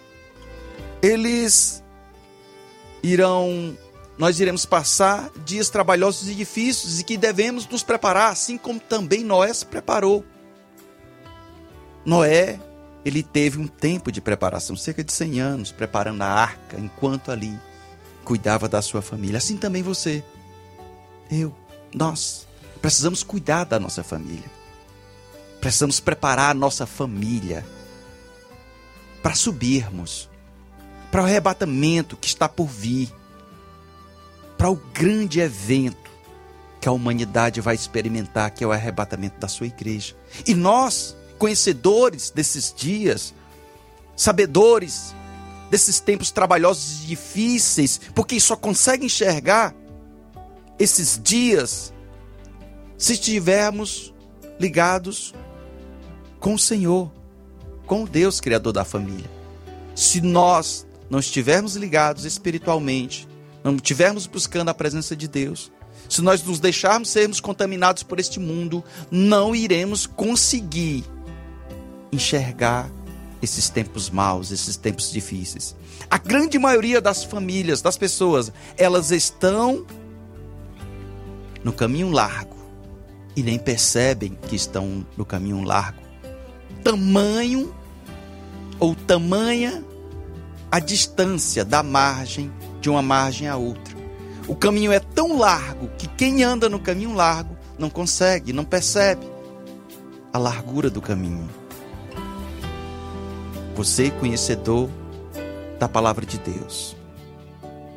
eles 1.03 1.85
irão 3.03 3.77
nós 4.17 4.41
iremos 4.41 4.65
passar 4.65 5.31
dias 5.45 5.69
trabalhosos 5.69 6.27
e 6.27 6.35
difíceis 6.35 7.01
e 7.01 7.05
que 7.05 7.19
devemos 7.19 7.69
nos 7.69 7.83
preparar, 7.83 8.33
assim 8.33 8.57
como 8.57 8.81
também 8.81 9.23
Noé 9.23 9.53
se 9.53 9.67
preparou. 9.67 10.25
Noé, 12.03 12.59
ele 13.05 13.23
teve 13.23 13.59
um 13.59 13.67
tempo 13.67 14.11
de 14.11 14.23
preparação, 14.23 14.75
cerca 14.75 15.05
de 15.05 15.13
100 15.13 15.41
anos, 15.41 15.73
preparando 15.73 16.23
a 16.23 16.29
arca, 16.29 16.79
enquanto 16.79 17.31
ali 17.31 17.59
cuidava 18.25 18.71
da 18.71 18.81
sua 18.81 19.03
família. 19.03 19.37
Assim 19.37 19.59
também 19.59 19.83
você, 19.83 20.25
eu, 21.31 21.55
nós, 21.93 22.47
precisamos 22.81 23.23
cuidar 23.23 23.65
da 23.65 23.79
nossa 23.79 24.03
família. 24.03 24.62
Precisamos 25.63 26.01
preparar 26.01 26.51
a 26.51 26.55
nossa 26.55 26.87
família 26.87 27.65
para 29.23 29.37
subirmos 29.37 30.29
para 31.09 31.23
o 31.23 31.25
arrebatamento 31.25 32.17
que 32.17 32.27
está 32.27 32.49
por 32.49 32.67
vir 32.67 33.15
para 34.59 34.69
o 34.69 34.75
grande 34.75 35.39
evento 35.39 36.11
que 36.81 36.89
a 36.89 36.93
humanidade 36.93 37.61
vai 37.61 37.77
experimentar, 37.77 38.51
que 38.51 38.65
é 38.65 38.67
o 38.67 38.73
arrebatamento 38.73 39.39
da 39.39 39.47
sua 39.47 39.69
igreja. 39.69 40.17
E 40.45 40.53
nós, 40.53 41.17
conhecedores 41.39 42.31
desses 42.31 42.75
dias, 42.77 43.33
sabedores 44.17 45.15
desses 45.71 46.01
tempos 46.01 46.33
trabalhosos 46.33 47.05
e 47.05 47.07
difíceis, 47.07 48.01
porque 48.17 48.41
só 48.41 48.57
consegue 48.57 49.07
enxergar 49.07 49.73
esses 50.77 51.21
dias 51.23 51.95
se 52.99 53.13
estivermos 53.13 54.13
ligados 54.59 55.33
com 56.43 56.55
o 56.55 56.59
Senhor, 56.59 57.09
com 57.87 58.03
o 58.03 58.09
Deus 58.09 58.41
Criador 58.41 58.73
da 58.73 58.85
família. 58.85 59.31
Se 59.95 60.21
nós 60.21 60.85
não 61.09 61.21
estivermos 61.21 61.77
ligados 61.77 62.25
espiritualmente, 62.25 63.29
não 63.63 63.77
estivermos 63.77 64.27
buscando 64.27 64.69
a 64.69 64.75
presença 64.75 65.15
de 65.15 65.29
Deus, 65.29 65.71
se 66.09 66.21
nós 66.21 66.43
nos 66.43 66.59
deixarmos 66.59 67.11
sermos 67.11 67.39
contaminados 67.41 68.03
por 68.03 68.19
este 68.19 68.41
mundo, 68.41 68.83
não 69.09 69.55
iremos 69.55 70.05
conseguir 70.05 71.05
enxergar 72.11 72.91
esses 73.41 73.69
tempos 73.69 74.11
maus, 74.11 74.51
esses 74.51 74.77
tempos 74.77 75.13
difíceis. 75.13 75.77
A 76.11 76.19
grande 76.19 76.59
maioria 76.59 77.01
das 77.01 77.23
famílias, 77.23 77.81
das 77.81 77.97
pessoas, 77.97 78.53
elas 78.77 79.13
estão 79.13 79.87
no 81.63 81.73
caminho 81.73 82.11
largo 82.11 82.57
e 83.37 83.45
nem 83.45 83.61
percebem 83.61 84.37
que 84.49 84.57
estão 84.57 85.07
no 85.17 85.25
caminho 85.25 85.63
largo. 85.63 86.02
Tamanho 86.83 87.75
ou 88.79 88.95
tamanha 88.95 89.85
a 90.71 90.81
distância 90.81 91.65
da 91.65 91.83
margem 91.83 92.51
de 92.81 92.91
uma 92.91 93.03
margem 93.03 93.47
a 93.47 93.57
outra. 93.57 93.97
O 94.49 94.57
caminho 94.57 94.91
é 94.91 94.99
tão 94.99 95.39
largo 95.39 95.89
que 95.97 96.09
quem 96.09 96.43
anda 96.43 96.69
no 96.69 96.81
caminho 96.81 97.15
largo 97.15 97.57
não 97.79 97.89
consegue, 97.89 98.53
não 98.53 98.65
percebe 98.65 99.25
a 100.33 100.39
largura 100.39 100.91
do 100.91 101.01
caminho. 101.01 101.49
Você, 103.77 104.11
conhecedor 104.11 104.89
da 105.79 105.89
palavra 105.89 106.27
de 106.27 106.39
Deus, 106.39 106.97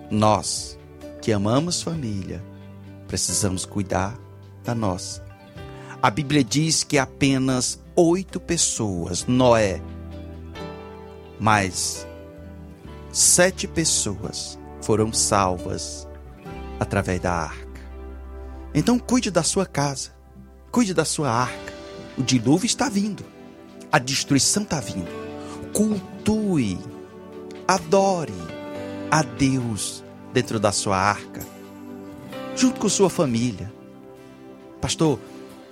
nós 0.10 0.78
que 1.22 1.32
amamos 1.32 1.82
família, 1.82 2.44
precisamos 3.08 3.66
cuidar 3.66 4.18
da 4.64 4.76
nossa. 4.76 5.24
A 6.02 6.10
Bíblia 6.12 6.44
diz 6.44 6.84
que 6.84 6.98
apenas 6.98 7.80
oito 7.96 8.40
pessoas, 8.40 9.26
Noé, 9.26 9.82
mais 11.40 12.06
sete 13.12 13.68
pessoas 13.68 14.60
foram 14.82 15.14
salvas 15.14 16.08
através 16.80 17.22
da 17.22 17.34
arca. 17.34 17.82
Então 18.74 19.00
cuide 19.00 19.32
da 19.32 19.44
sua 19.44 19.66
casa, 19.66 20.12
cuide 20.72 20.94
da 20.94 21.06
sua 21.06 21.32
arca. 21.32 21.74
O 22.18 22.24
dilúvio 22.24 22.66
está 22.66 22.90
vindo, 22.90 23.24
a 23.92 24.00
destruição 24.00 24.64
está 24.64 24.80
vindo. 24.80 25.10
Cultue, 25.74 26.80
adore 27.68 28.34
a 29.12 29.22
Deus 29.22 30.04
dentro 30.34 30.60
da 30.60 30.72
sua 30.72 30.98
arca, 30.98 31.46
junto 32.56 32.80
com 32.80 32.90
sua 32.90 33.10
família. 33.10 33.72
Pastor, 34.82 35.20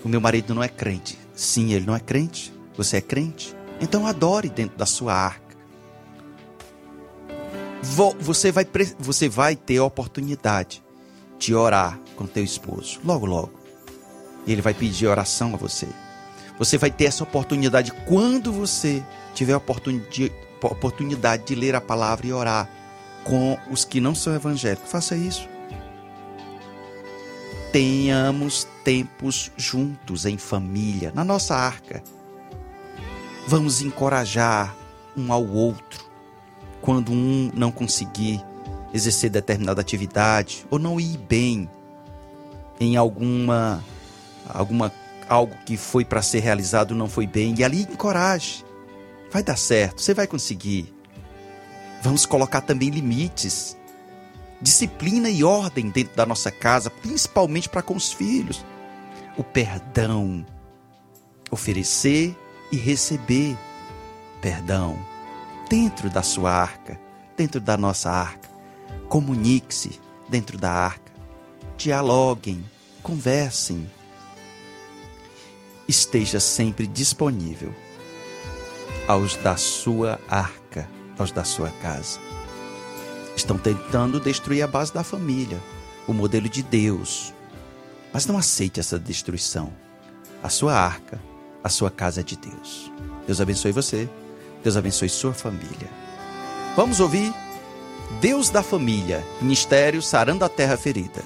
o 0.04 0.10
meu 0.10 0.20
marido 0.20 0.54
não 0.54 0.64
é 0.64 0.68
crente. 0.68 1.23
Sim, 1.34 1.74
ele 1.74 1.86
não 1.86 1.96
é 1.96 2.00
crente. 2.00 2.54
Você 2.78 2.98
é 2.98 3.02
crente? 3.02 3.56
Então 3.82 4.08
adore 4.08 4.50
dentro 4.50 4.78
da 4.78 4.86
sua 4.86 5.14
arca. 5.14 5.44
Você 8.20 8.52
vai, 8.52 8.66
você 8.98 9.28
vai 9.28 9.56
ter 9.56 9.78
a 9.78 9.84
oportunidade 9.84 10.84
de 11.38 11.54
orar 11.54 12.00
com 12.16 12.26
teu 12.26 12.44
esposo, 12.44 13.00
logo, 13.04 13.26
logo. 13.26 13.52
Ele 14.48 14.62
vai 14.62 14.74
pedir 14.74 15.08
oração 15.08 15.54
a 15.54 15.58
você. 15.58 15.88
Você 16.58 16.78
vai 16.78 16.90
ter 16.90 17.06
essa 17.06 17.24
oportunidade 17.24 17.92
quando 18.08 18.54
você 18.54 19.04
tiver 19.34 19.54
a 19.54 19.58
oportunidade 19.58 21.46
de 21.46 21.56
ler 21.56 21.76
a 21.76 21.82
palavra 21.82 22.28
e 22.28 22.34
orar 22.34 22.70
com 23.24 23.58
os 23.70 23.84
que 23.84 24.00
não 24.00 24.16
são 24.16 24.34
evangélicos. 24.34 24.90
Faça 24.90 25.16
isso. 25.16 25.48
Tenhamos 27.74 28.68
tempos 28.84 29.52
juntos 29.58 30.28
em 30.28 30.38
família, 30.38 31.12
na 31.16 31.24
nossa 31.24 31.56
arca. 31.56 32.04
Vamos 33.48 33.82
encorajar 33.82 34.76
um 35.18 35.34
ao 35.34 35.44
outro 35.44 36.06
quando 36.82 37.12
um 37.12 37.50
não 37.52 37.72
conseguir 37.72 38.40
exercer 38.94 39.32
determinada 39.32 39.82
atividade 39.82 40.68
ou 40.70 40.78
não 40.78 41.00
ir 41.00 41.18
bem 41.18 41.68
em 42.80 42.96
alguma 42.96 43.84
alguma 44.48 44.94
algo 45.28 45.56
que 45.66 45.76
foi 45.76 46.06
para 46.06 46.22
ser 46.22 46.42
realizado 46.42 46.94
não 46.94 47.10
foi 47.10 47.26
bem 47.26 47.56
e 47.58 47.64
ali 47.64 47.82
encoraje. 47.82 48.64
Vai 49.32 49.42
dar 49.42 49.58
certo, 49.58 50.00
você 50.00 50.14
vai 50.14 50.28
conseguir. 50.28 50.94
Vamos 52.04 52.24
colocar 52.24 52.62
também 52.62 52.92
limites. 52.92 53.76
Disciplina 54.64 55.30
e 55.30 55.44
ordem 55.44 55.90
dentro 55.90 56.16
da 56.16 56.26
nossa 56.26 56.50
casa, 56.50 56.90
principalmente 56.90 57.68
para 57.68 57.82
com 57.82 57.98
os 57.98 58.14
filhos. 58.14 58.66
O 59.38 59.44
perdão. 59.44 60.46
Oferecer 61.52 62.34
e 62.72 62.78
receber 62.78 63.58
perdão 64.42 64.98
dentro 65.70 66.10
da 66.10 66.24
sua 66.24 66.50
arca, 66.50 66.98
dentro 67.36 67.60
da 67.60 67.76
nossa 67.76 68.10
arca. 68.10 68.50
Comunique-se 69.10 70.00
dentro 70.30 70.58
da 70.58 70.72
arca. 70.72 71.12
Dialoguem, 71.76 72.64
conversem. 73.04 73.92
Esteja 75.88 76.40
sempre 76.40 76.88
disponível 76.88 77.76
aos 79.10 79.36
da 79.36 79.58
sua 79.58 80.20
arca, 80.30 80.90
aos 81.20 81.34
da 81.34 81.44
sua 81.44 81.70
casa. 81.82 82.33
Estão 83.36 83.58
tentando 83.58 84.20
destruir 84.20 84.62
a 84.62 84.68
base 84.68 84.94
da 84.94 85.04
família, 85.04 85.60
o 86.08 86.14
modelo 86.14 86.48
de 86.48 86.62
Deus. 86.62 87.34
Mas 88.14 88.26
não 88.26 88.38
aceite 88.38 88.80
essa 88.80 89.00
destruição. 89.00 89.74
A 90.42 90.50
sua 90.50 90.76
arca, 90.76 91.20
a 91.64 91.70
sua 91.70 91.90
casa 91.90 92.22
é 92.22 92.24
de 92.24 92.36
Deus. 92.36 92.92
Deus 93.26 93.42
abençoe 93.42 93.72
você. 93.72 94.10
Deus 94.64 94.78
abençoe 94.78 95.10
sua 95.10 95.34
família. 95.34 95.90
Vamos 96.76 97.00
ouvir 97.00 97.34
Deus 98.22 98.50
da 98.50 98.64
Família, 98.64 99.24
Ministério 99.42 100.02
Sarando 100.02 100.46
a 100.46 100.50
Terra 100.50 100.78
Ferida. 100.78 101.24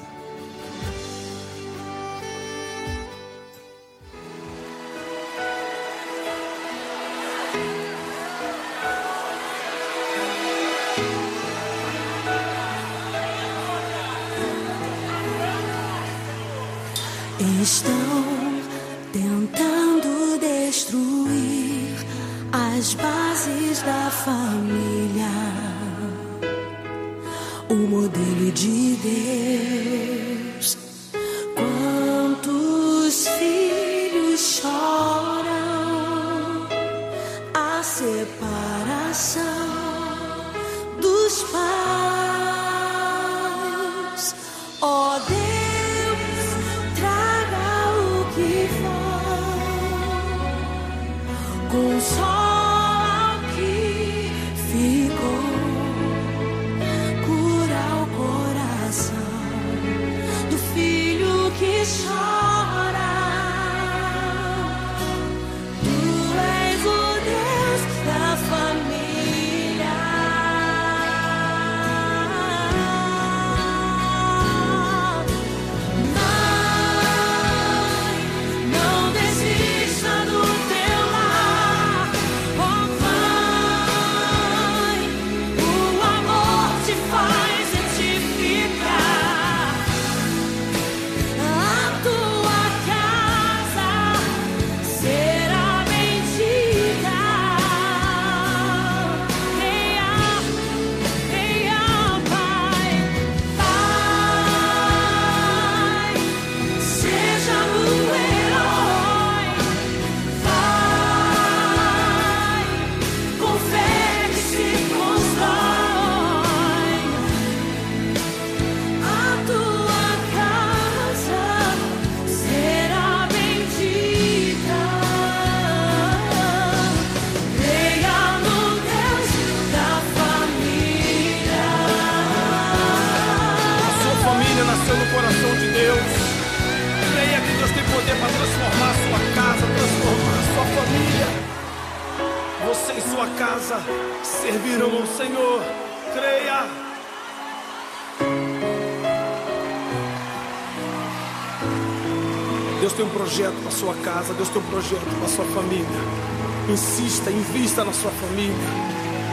Insista, 156.77 157.31
invista 157.31 157.83
na 157.83 157.91
sua 157.91 158.11
família. 158.11 158.53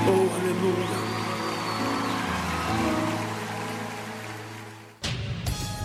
Oh, 0.07 0.35
aleluia. 0.35 0.95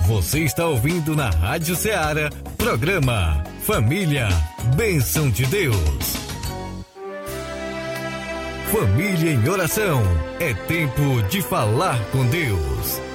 Você 0.08 0.39
está 0.39 0.65
ouvindo 0.67 1.13
na 1.17 1.30
Rádio 1.30 1.76
Ceará, 1.76 2.30
programa 2.58 3.43
Família, 3.63 4.30
Bênção 4.78 5.30
de 5.30 5.45
Deus. 5.48 5.76
Família 8.72 9.34
em 9.34 9.50
oração, 9.50 10.02
é 10.39 10.54
tempo 10.54 11.22
de 11.30 11.41
falar 11.41 12.00
com 12.12 12.26
Deus. 12.28 13.09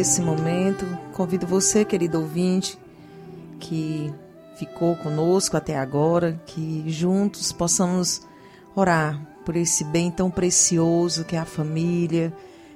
Nesse 0.00 0.22
momento, 0.22 0.86
convido 1.12 1.46
você, 1.46 1.84
querido 1.84 2.20
ouvinte, 2.20 2.78
que 3.58 4.10
ficou 4.56 4.96
conosco 4.96 5.58
até 5.58 5.76
agora, 5.76 6.40
que 6.46 6.84
juntos 6.86 7.52
possamos 7.52 8.22
orar 8.74 9.20
por 9.44 9.56
esse 9.56 9.84
bem 9.84 10.10
tão 10.10 10.30
precioso 10.30 11.22
que 11.22 11.36
é 11.36 11.38
a 11.38 11.44
família, 11.44 12.32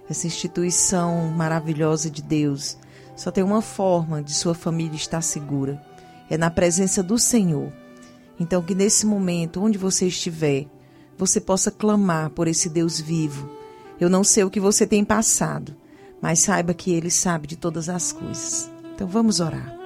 essa 0.07 0.27
instituição 0.27 1.29
maravilhosa 1.29 2.11
de 2.11 2.21
Deus. 2.21 2.77
Só 3.17 3.31
tem 3.31 3.43
uma 3.43 3.63
forma 3.63 4.23
de 4.23 4.35
sua 4.35 4.55
família 4.55 4.95
estar 4.95 5.23
segura: 5.23 5.83
é 6.29 6.37
na 6.37 6.51
presença 6.51 7.03
do 7.03 7.19
Senhor. 7.19 7.73
Então, 8.39 8.61
que 8.61 8.75
nesse 8.75 9.07
momento, 9.07 9.63
onde 9.63 9.79
você 9.79 10.09
estiver, 10.09 10.67
você 11.17 11.41
possa 11.41 11.71
clamar 11.71 12.29
por 12.29 12.49
esse 12.49 12.69
Deus 12.69 13.01
vivo. 13.01 13.49
Eu 13.99 14.11
não 14.11 14.23
sei 14.23 14.45
o 14.45 14.51
que 14.51 14.61
você 14.61 14.87
tem 14.87 15.03
passado, 15.03 15.75
mas 16.25 16.39
saiba 16.39 16.73
que 16.73 16.91
Ele 16.91 17.11
sabe 17.11 17.47
de 17.47 17.55
todas 17.55 17.91
as 17.91 18.11
coisas. 18.11 18.71
Então, 18.95 19.07
vamos 19.07 19.41
orar. 19.41 19.77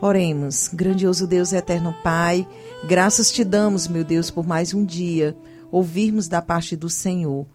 Oremos, 0.00 0.68
grandioso 0.72 1.24
Deus 1.24 1.52
eterno 1.52 1.94
Pai, 2.02 2.44
graças 2.88 3.30
te 3.30 3.44
damos, 3.44 3.86
meu 3.86 4.02
Deus, 4.02 4.28
por 4.28 4.44
mais 4.44 4.74
um 4.74 4.84
dia 4.84 5.36
ouvirmos 5.70 6.26
da 6.26 6.42
parte 6.42 6.74
do 6.74 6.90
Senhor. 6.90 7.46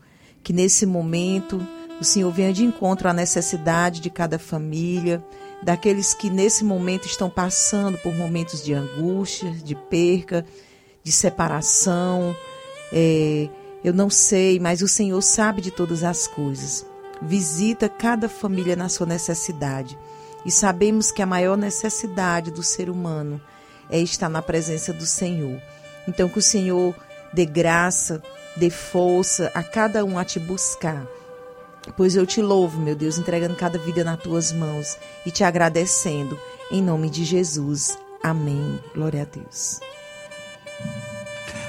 Que 0.41 0.53
nesse 0.53 0.85
momento 0.85 1.67
o 1.99 2.03
Senhor 2.05 2.31
venha 2.31 2.53
de 2.53 2.63
encontro 2.63 3.09
à 3.09 3.13
necessidade 3.13 3.99
de 3.99 4.09
cada 4.09 4.39
família, 4.39 5.21
daqueles 5.61 6.13
que 6.13 6.29
nesse 6.29 6.63
momento 6.63 7.07
estão 7.07 7.29
passando 7.29 7.97
por 7.97 8.15
momentos 8.15 8.63
de 8.63 8.73
angústia, 8.73 9.51
de 9.51 9.75
perca, 9.75 10.45
de 11.03 11.11
separação. 11.11 12.33
É, 12.93 13.49
eu 13.83 13.93
não 13.93 14.09
sei, 14.09 14.61
mas 14.61 14.81
o 14.81 14.87
Senhor 14.87 15.21
sabe 15.21 15.59
de 15.59 15.71
todas 15.71 16.05
as 16.05 16.25
coisas. 16.25 16.85
Visita 17.21 17.89
cada 17.89 18.27
família 18.27 18.75
na 18.75 18.89
sua 18.89 19.05
necessidade. 19.05 19.97
E 20.45 20.51
sabemos 20.51 21.11
que 21.11 21.21
a 21.21 21.25
maior 21.25 21.57
necessidade 21.57 22.51
do 22.51 22.61
ser 22.61 22.89
humano 22.89 23.41
é 23.89 23.99
estar 23.99 24.29
na 24.29 24.41
presença 24.41 24.93
do 24.93 25.05
Senhor. 25.05 25.61
Então, 26.07 26.29
que 26.29 26.39
o 26.39 26.41
Senhor 26.41 26.95
dê 27.33 27.45
graça, 27.45 28.21
dê 28.55 28.69
força 28.69 29.51
a 29.55 29.63
cada 29.63 30.05
um 30.05 30.19
a 30.19 30.25
te 30.25 30.39
buscar 30.39 31.07
Pois 31.95 32.15
eu 32.15 32.25
te 32.25 32.41
louvo, 32.41 32.79
meu 32.79 32.95
Deus, 32.95 33.17
entregando 33.17 33.55
cada 33.55 33.77
vida 33.77 34.03
nas 34.03 34.19
tuas 34.19 34.51
mãos 34.51 34.97
e 35.25 35.31
te 35.31 35.43
agradecendo. 35.43 36.39
Em 36.71 36.81
nome 36.81 37.09
de 37.09 37.23
Jesus. 37.23 37.97
Amém. 38.23 38.79
Glória 38.93 39.21
a 39.21 39.25
Deus. 39.25 39.79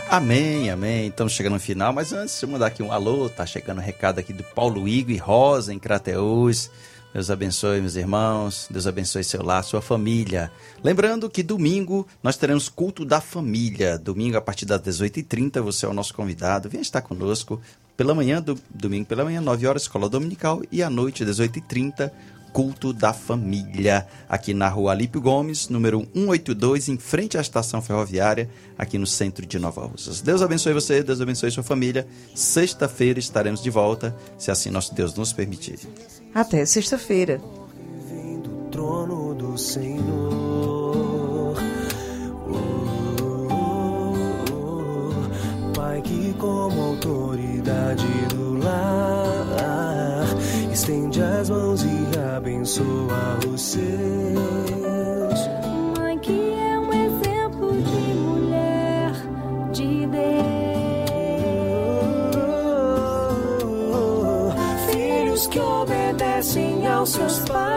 Amém, 0.08 0.70
amém. 0.70 1.08
Estamos 1.08 1.32
chegando 1.32 1.54
no 1.54 1.60
final, 1.60 1.92
mas 1.92 2.12
antes 2.12 2.38
de 2.38 2.46
mandar 2.46 2.66
aqui 2.66 2.80
um 2.80 2.92
alô, 2.92 3.28
tá 3.28 3.44
chegando 3.44 3.78
um 3.78 3.82
recado 3.82 4.20
aqui 4.20 4.32
do 4.32 4.44
Paulo 4.44 4.86
Igor 4.86 5.10
e 5.10 5.16
Rosa 5.16 5.74
em 5.74 5.80
Crateús. 5.80 6.70
Deus 7.12 7.28
abençoe, 7.28 7.80
meus 7.80 7.96
irmãos. 7.96 8.68
Deus 8.70 8.86
abençoe 8.86 9.24
seu 9.24 9.42
lar, 9.42 9.64
sua 9.64 9.82
família. 9.82 10.52
Lembrando 10.82 11.28
que 11.28 11.42
domingo 11.42 12.06
nós 12.22 12.36
teremos 12.36 12.68
culto 12.68 13.04
da 13.04 13.20
família. 13.20 13.98
Domingo, 13.98 14.36
a 14.36 14.40
partir 14.40 14.64
das 14.64 14.80
18h30, 14.80 15.60
você 15.60 15.84
é 15.84 15.88
o 15.88 15.92
nosso 15.92 16.14
convidado. 16.14 16.68
Venha 16.68 16.82
estar 16.82 17.02
conosco 17.02 17.60
pela 17.96 18.14
manhã, 18.14 18.40
do, 18.40 18.56
domingo 18.70 19.06
pela 19.06 19.24
manhã, 19.24 19.40
9 19.40 19.66
horas, 19.66 19.82
escola 19.82 20.08
dominical, 20.08 20.62
e 20.70 20.82
à 20.82 20.90
noite, 20.90 21.24
18h30, 21.24 22.12
culto 22.56 22.90
da 22.90 23.12
família, 23.12 24.06
aqui 24.26 24.54
na 24.54 24.66
rua 24.66 24.92
Alípio 24.92 25.20
Gomes, 25.20 25.68
número 25.68 25.98
182, 26.14 26.88
em 26.88 26.96
frente 26.96 27.36
à 27.36 27.40
estação 27.42 27.82
ferroviária, 27.82 28.48
aqui 28.78 28.96
no 28.96 29.06
centro 29.06 29.44
de 29.44 29.58
Nova 29.58 29.84
Russas. 29.84 30.22
Deus 30.22 30.40
abençoe 30.40 30.72
você, 30.72 31.02
Deus 31.02 31.20
abençoe 31.20 31.50
sua 31.50 31.62
família. 31.62 32.08
Sexta-feira 32.34 33.18
estaremos 33.18 33.62
de 33.62 33.68
volta, 33.68 34.16
se 34.38 34.50
assim 34.50 34.70
nosso 34.70 34.94
Deus 34.94 35.14
nos 35.14 35.34
permitir. 35.34 35.80
Até 36.34 36.64
sexta-feira. 36.64 37.42
trono 38.70 39.34
do 39.34 39.58
Senhor. 39.58 41.56
Pai 45.74 46.00
que 46.00 46.32
como 46.38 46.80
autoridade 46.80 48.06
do 48.30 48.54
lar 48.64 50.26
estende 50.72 51.20
as 51.22 51.50
mãos 51.50 51.82
e 51.82 51.95
abençoa 52.36 53.38
os 53.50 53.60
seus. 53.60 53.86
Mãe 55.98 56.18
que 56.18 56.52
é 56.52 56.78
um 56.78 56.92
exemplo 56.92 57.72
de 57.72 58.14
mulher 58.14 59.12
de 59.72 60.06
Deus. 60.06 60.26
Filhos 64.90 65.46
que 65.46 65.58
obedecem 65.58 66.86
aos 66.86 67.10
seus 67.10 67.38
pais, 67.40 67.75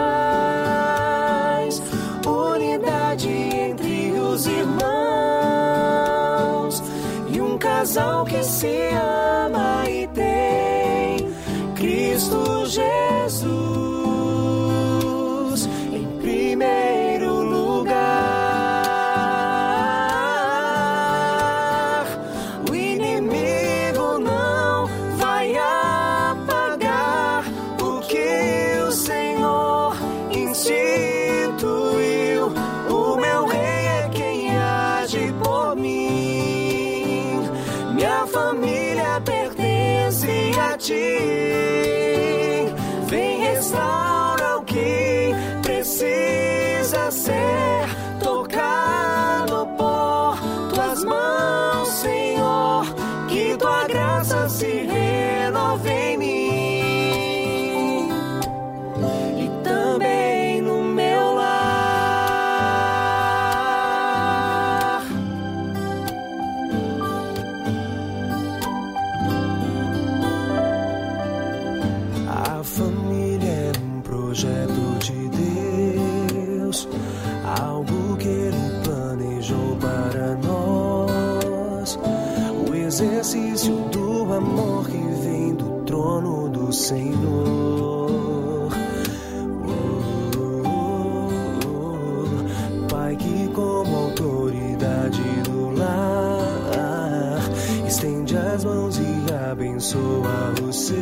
as 98.40 98.64
mãos 98.64 98.98
e 98.98 99.26
abençoa 99.52 100.54
os 100.68 100.76
seus. 100.76 100.98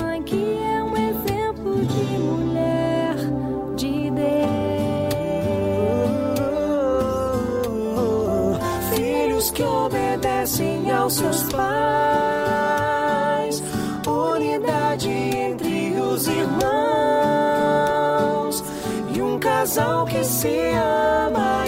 Mãe 0.00 0.22
que 0.22 0.58
é 0.58 0.82
um 0.82 0.96
exemplo 0.96 1.84
de 1.84 2.18
mulher 2.18 3.16
de 3.76 4.10
Deus. 4.10 4.28
Filhos 8.94 9.50
que 9.50 9.62
obedecem 9.62 10.90
aos 10.90 11.14
seus 11.14 11.42
pais, 11.44 11.62
unidade 14.06 15.10
entre 15.10 16.00
os 16.00 16.26
irmãos 16.26 16.68
e 19.14 19.20
um 19.20 19.38
casal 19.38 20.06
que 20.06 20.24
se 20.24 20.72
ama 20.72 21.67